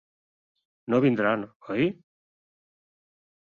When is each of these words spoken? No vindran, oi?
No 0.93 0.99
vindran, 1.05 1.45
oi? 1.75 1.87